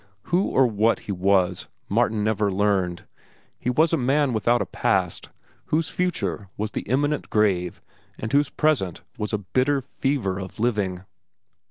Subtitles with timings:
[0.33, 3.05] Who or what he was, Martin never learned.
[3.59, 5.29] He was a man without a past,
[5.65, 7.83] whose future was the imminent grave
[8.17, 11.03] and whose present was a bitter fever of living.